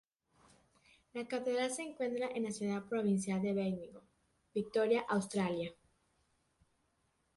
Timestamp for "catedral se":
1.27-1.83